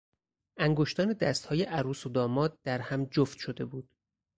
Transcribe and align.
انگشتان 0.57 1.13
دست 1.13 1.45
های 1.45 1.63
عروس 1.63 2.05
و 2.05 2.09
داماد 2.09 2.59
در 2.63 2.79
هم 2.81 3.05
جفت 3.05 3.37
شده 3.37 3.65
بود. 3.65 3.89